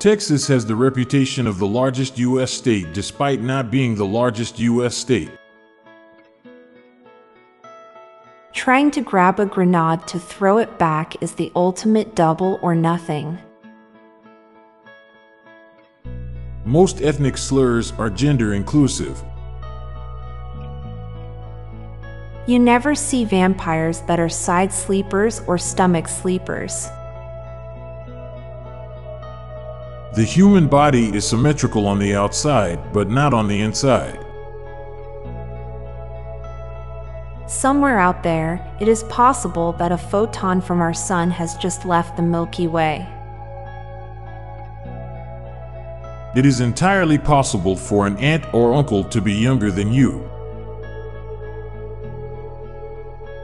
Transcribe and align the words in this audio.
Texas 0.00 0.48
has 0.48 0.64
the 0.64 0.74
reputation 0.74 1.46
of 1.46 1.58
the 1.58 1.66
largest 1.66 2.18
U.S. 2.18 2.50
state 2.50 2.94
despite 2.94 3.42
not 3.42 3.70
being 3.70 3.94
the 3.94 4.06
largest 4.06 4.58
U.S. 4.58 4.96
state. 4.96 5.30
Trying 8.54 8.92
to 8.92 9.02
grab 9.02 9.38
a 9.38 9.44
grenade 9.44 10.06
to 10.06 10.18
throw 10.18 10.56
it 10.56 10.78
back 10.78 11.22
is 11.22 11.34
the 11.34 11.52
ultimate 11.54 12.14
double 12.14 12.58
or 12.62 12.74
nothing. 12.74 13.38
Most 16.64 17.02
ethnic 17.02 17.36
slurs 17.36 17.92
are 17.98 18.08
gender 18.08 18.54
inclusive. 18.54 19.22
You 22.46 22.58
never 22.58 22.94
see 22.94 23.26
vampires 23.26 24.00
that 24.02 24.18
are 24.18 24.30
side 24.30 24.72
sleepers 24.72 25.42
or 25.46 25.58
stomach 25.58 26.08
sleepers. 26.08 26.88
The 30.12 30.24
human 30.24 30.66
body 30.66 31.14
is 31.14 31.24
symmetrical 31.24 31.86
on 31.86 32.00
the 32.00 32.16
outside, 32.16 32.92
but 32.92 33.08
not 33.08 33.32
on 33.32 33.46
the 33.46 33.60
inside. 33.60 34.18
Somewhere 37.46 38.00
out 38.00 38.24
there, 38.24 38.74
it 38.80 38.88
is 38.88 39.04
possible 39.04 39.72
that 39.74 39.92
a 39.92 39.96
photon 39.98 40.60
from 40.60 40.80
our 40.80 40.92
sun 40.92 41.30
has 41.30 41.56
just 41.58 41.84
left 41.84 42.16
the 42.16 42.22
Milky 42.22 42.66
Way. 42.66 43.08
It 46.34 46.44
is 46.44 46.60
entirely 46.60 47.18
possible 47.18 47.76
for 47.76 48.08
an 48.08 48.16
aunt 48.18 48.52
or 48.52 48.74
uncle 48.74 49.04
to 49.04 49.20
be 49.20 49.34
younger 49.34 49.70
than 49.70 49.92
you. 49.92 50.28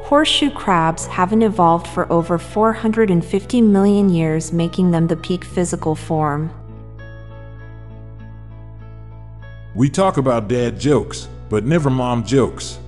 Horseshoe 0.06 0.52
crabs 0.52 1.05
haven't 1.09 1.42
evolved 1.42 1.88
for 1.88 2.10
over 2.12 2.38
450 2.38 3.60
million 3.60 4.09
years, 4.09 4.52
making 4.52 4.92
them 4.92 5.09
the 5.09 5.16
peak 5.16 5.45
physical 5.45 5.96
form. 5.96 6.48
We 9.74 9.90
talk 9.90 10.16
about 10.16 10.46
dad 10.46 10.79
jokes, 10.79 11.26
but 11.48 11.65
never 11.65 11.90
mom 11.90 12.24
jokes. 12.24 12.79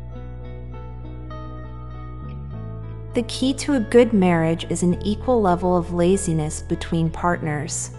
The 3.15 3.25
key 3.27 3.53
to 3.55 3.73
a 3.75 3.81
good 3.81 4.13
marriage 4.13 4.65
is 4.71 4.85
an 4.85 5.03
equal 5.03 5.43
level 5.43 5.77
of 5.77 5.93
laziness 5.93 6.63
between 6.63 7.11
partners. 7.11 7.91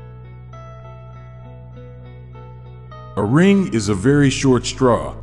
A 3.17 3.21
ring 3.21 3.73
is 3.73 3.89
a 3.89 3.93
very 3.93 4.29
short 4.29 4.65
straw. 4.65 5.13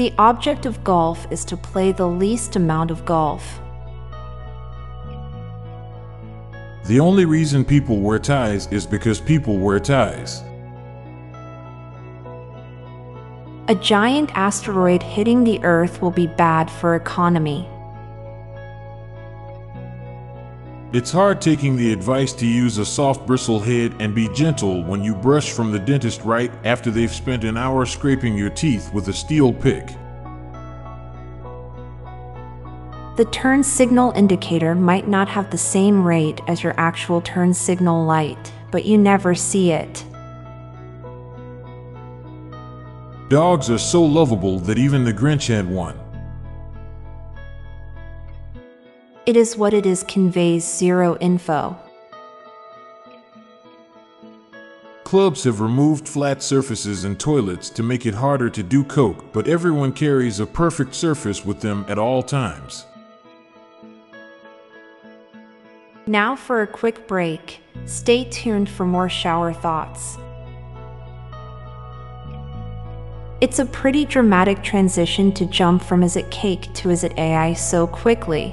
The 0.00 0.14
object 0.16 0.64
of 0.64 0.82
golf 0.82 1.30
is 1.30 1.44
to 1.44 1.58
play 1.58 1.92
the 1.92 2.08
least 2.08 2.56
amount 2.56 2.90
of 2.90 3.04
golf. 3.04 3.60
The 6.86 6.98
only 6.98 7.26
reason 7.26 7.66
people 7.66 7.98
wear 7.98 8.18
ties 8.18 8.66
is 8.68 8.86
because 8.86 9.20
people 9.20 9.58
wear 9.58 9.78
ties. 9.78 10.42
A 13.68 13.74
giant 13.74 14.30
asteroid 14.34 15.02
hitting 15.02 15.44
the 15.44 15.62
Earth 15.62 16.00
will 16.00 16.10
be 16.10 16.28
bad 16.28 16.70
for 16.70 16.94
economy. 16.94 17.68
It's 20.92 21.12
hard 21.12 21.40
taking 21.40 21.76
the 21.76 21.92
advice 21.92 22.32
to 22.32 22.46
use 22.46 22.78
a 22.78 22.84
soft 22.84 23.24
bristle 23.24 23.60
head 23.60 23.94
and 24.00 24.12
be 24.12 24.28
gentle 24.30 24.82
when 24.82 25.04
you 25.04 25.14
brush 25.14 25.52
from 25.52 25.70
the 25.70 25.78
dentist 25.78 26.22
right 26.24 26.50
after 26.64 26.90
they've 26.90 27.12
spent 27.12 27.44
an 27.44 27.56
hour 27.56 27.86
scraping 27.86 28.36
your 28.36 28.50
teeth 28.50 28.92
with 28.92 29.06
a 29.06 29.12
steel 29.12 29.52
pick. 29.52 29.86
The 33.16 33.28
turn 33.30 33.62
signal 33.62 34.10
indicator 34.16 34.74
might 34.74 35.06
not 35.06 35.28
have 35.28 35.52
the 35.52 35.58
same 35.58 36.02
rate 36.02 36.40
as 36.48 36.64
your 36.64 36.74
actual 36.76 37.20
turn 37.20 37.54
signal 37.54 38.04
light, 38.04 38.52
but 38.72 38.84
you 38.84 38.98
never 38.98 39.32
see 39.32 39.70
it. 39.70 40.04
Dogs 43.28 43.70
are 43.70 43.78
so 43.78 44.02
lovable 44.02 44.58
that 44.58 44.76
even 44.76 45.04
the 45.04 45.12
Grinch 45.12 45.46
had 45.46 45.70
one. 45.70 46.00
It 49.30 49.36
is 49.36 49.56
what 49.56 49.72
it 49.72 49.86
is 49.86 50.02
conveys 50.02 50.64
zero 50.64 51.16
info. 51.18 51.78
Clubs 55.04 55.44
have 55.44 55.60
removed 55.60 56.08
flat 56.08 56.42
surfaces 56.42 57.04
and 57.04 57.16
toilets 57.16 57.70
to 57.70 57.84
make 57.84 58.06
it 58.06 58.14
harder 58.14 58.50
to 58.50 58.64
do 58.64 58.82
coke, 58.82 59.32
but 59.32 59.46
everyone 59.46 59.92
carries 59.92 60.40
a 60.40 60.46
perfect 60.46 60.96
surface 60.96 61.44
with 61.44 61.60
them 61.60 61.84
at 61.86 61.96
all 61.96 62.24
times. 62.24 62.86
Now 66.08 66.34
for 66.34 66.62
a 66.62 66.66
quick 66.66 67.06
break. 67.06 67.60
Stay 67.84 68.24
tuned 68.24 68.68
for 68.68 68.84
more 68.84 69.08
shower 69.08 69.52
thoughts. 69.52 70.18
It's 73.40 73.60
a 73.60 73.64
pretty 73.66 74.06
dramatic 74.06 74.64
transition 74.64 75.30
to 75.34 75.46
jump 75.46 75.84
from 75.84 76.02
is 76.02 76.16
it 76.16 76.28
cake 76.32 76.74
to 76.74 76.90
is 76.90 77.04
it 77.04 77.16
AI 77.16 77.52
so 77.52 77.86
quickly. 77.86 78.52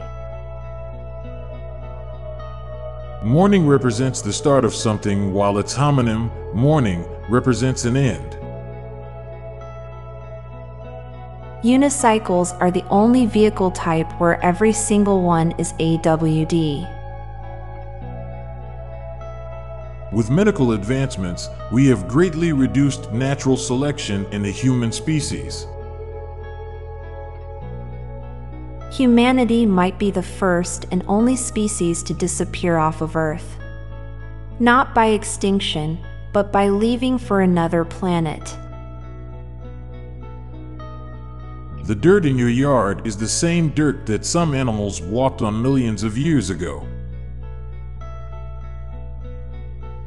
Morning 3.23 3.65
represents 3.65 4.21
the 4.21 4.31
start 4.31 4.63
of 4.63 4.75
something, 4.75 5.33
while 5.33 5.57
its 5.57 5.73
homonym, 5.73 6.29
mourning, 6.53 7.03
represents 7.29 7.83
an 7.85 7.97
end. 7.97 8.37
Unicycles 11.63 12.55
are 12.61 12.69
the 12.69 12.85
only 12.91 13.25
vehicle 13.25 13.71
type 13.71 14.07
where 14.19 14.39
every 14.45 14.71
single 14.71 15.23
one 15.23 15.51
is 15.57 15.73
AWD. 15.73 16.93
With 20.13 20.29
medical 20.29 20.73
advancements, 20.73 21.49
we 21.71 21.87
have 21.87 22.07
greatly 22.07 22.53
reduced 22.53 23.11
natural 23.11 23.57
selection 23.57 24.27
in 24.31 24.43
the 24.43 24.51
human 24.51 24.91
species. 24.91 25.65
Humanity 28.91 29.65
might 29.65 29.99
be 29.99 30.11
the 30.11 30.23
first 30.23 30.85
and 30.91 31.03
only 31.07 31.35
species 31.35 32.01
to 32.03 32.13
disappear 32.13 32.77
off 32.77 33.01
of 33.01 33.15
Earth. 33.15 33.57
Not 34.59 34.95
by 34.95 35.07
extinction, 35.07 35.99
but 36.33 36.51
by 36.51 36.69
leaving 36.69 37.17
for 37.17 37.41
another 37.41 37.83
planet. 37.83 38.57
The 41.83 41.95
dirt 41.95 42.25
in 42.25 42.37
your 42.37 42.49
yard 42.49 43.05
is 43.05 43.17
the 43.17 43.27
same 43.27 43.69
dirt 43.69 44.05
that 44.07 44.25
some 44.25 44.53
animals 44.53 45.01
walked 45.01 45.41
on 45.41 45.61
millions 45.61 46.03
of 46.03 46.17
years 46.17 46.49
ago. 46.49 46.85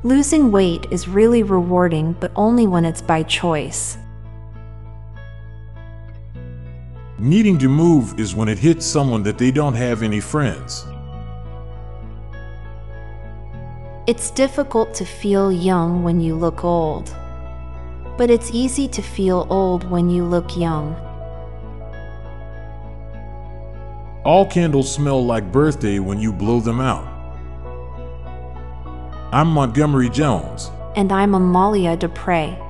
Losing 0.03 0.51
weight 0.51 0.87
is 0.91 1.07
really 1.07 1.43
rewarding, 1.43 2.15
but 2.21 2.33
only 2.35 2.67
when 2.67 2.87
it's 2.87 3.03
by 3.03 3.23
choice. 3.23 3.99
Needing 7.21 7.59
to 7.59 7.69
move 7.69 8.19
is 8.19 8.35
when 8.35 8.49
it 8.49 8.59
hits 8.59 8.87
someone 8.87 9.23
that 9.25 9.37
they 9.37 9.51
don't 9.51 9.75
have 9.75 10.03
any 10.03 10.21
friends. 10.21 10.87
It's 14.07 14.31
difficult 14.31 14.95
to 14.95 15.05
feel 15.05 15.53
young 15.53 16.03
when 16.03 16.23
you 16.23 16.35
look 16.35 16.65
old. 16.65 17.15
But 18.17 18.31
it's 18.31 18.51
easy 18.55 18.89
to 18.89 19.03
feel 19.03 19.47
old 19.51 19.85
when 19.91 20.09
you 20.09 20.25
look 20.25 20.57
young. 20.57 20.95
All 24.25 24.47
candles 24.47 24.91
smell 24.91 25.23
like 25.23 25.53
birthday 25.53 25.99
when 25.99 26.21
you 26.21 26.33
blow 26.33 26.59
them 26.59 26.81
out. 26.81 27.05
I'm 29.31 29.49
Montgomery 29.49 30.09
Jones. 30.09 30.71
And 30.97 31.13
I'm 31.13 31.35
Amalia 31.35 31.99
Dupre. 31.99 32.70